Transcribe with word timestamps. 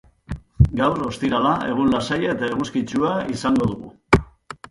Gaur, 0.79 1.01
ostirala, 1.09 1.51
egun 1.73 1.93
lasaia 1.95 2.31
eta 2.37 2.49
eguzkitsua 2.55 3.11
izango 3.35 3.67
dugu. 3.73 4.25